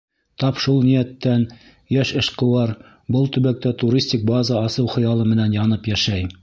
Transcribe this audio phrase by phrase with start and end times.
[0.43, 1.43] Тап шул ниәттән
[1.97, 2.73] йәш эшҡыуар
[3.17, 6.31] был төбәктә туристик база асыу хыялы менән янып йәшәй.